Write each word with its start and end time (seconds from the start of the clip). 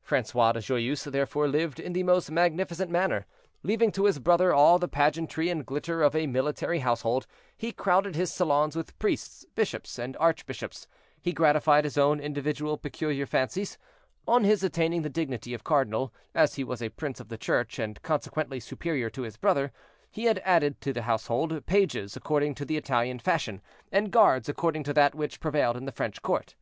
Francois 0.00 0.52
de 0.52 0.60
Joyeuse, 0.60 1.02
therefore, 1.10 1.48
lived 1.48 1.80
in 1.80 1.92
the 1.92 2.04
most 2.04 2.30
magnificent 2.30 2.88
manner. 2.88 3.26
Leaving 3.64 3.90
to 3.90 4.04
his 4.04 4.20
brother 4.20 4.54
all 4.54 4.78
the 4.78 4.86
pageantry 4.86 5.48
and 5.48 5.66
glitter 5.66 6.04
of 6.04 6.14
a 6.14 6.28
military 6.28 6.78
household, 6.78 7.26
he 7.56 7.72
crowded 7.72 8.14
his 8.14 8.32
salons 8.32 8.76
with 8.76 8.96
priests, 9.00 9.44
bishops 9.56 9.98
and 9.98 10.16
archbishops; 10.18 10.86
he 11.20 11.32
gratified 11.32 11.82
his 11.82 11.98
own 11.98 12.20
individual 12.20 12.78
peculiar 12.78 13.26
fancies. 13.26 13.76
On 14.28 14.44
his 14.44 14.62
attaining 14.62 15.02
the 15.02 15.10
dignity 15.10 15.52
of 15.52 15.64
cardinal, 15.64 16.14
as 16.32 16.54
he 16.54 16.62
was 16.62 16.80
a 16.80 16.90
prince 16.90 17.18
of 17.18 17.26
the 17.28 17.36
church, 17.36 17.80
and 17.80 18.00
consequently 18.02 18.60
superior 18.60 19.10
to 19.10 19.22
his 19.22 19.36
brother, 19.36 19.72
he 20.12 20.26
had 20.26 20.40
added 20.44 20.80
to 20.82 20.92
his 20.92 21.02
household 21.02 21.66
pages 21.66 22.14
according 22.16 22.54
to 22.54 22.64
the 22.64 22.76
Italian 22.76 23.18
fashion, 23.18 23.60
and 23.90 24.12
guards 24.12 24.48
according 24.48 24.84
to 24.84 24.92
that 24.94 25.16
which 25.16 25.40
prevailed 25.40 25.76
at 25.76 25.84
the 25.86 25.90
French 25.90 26.22
court. 26.22 26.54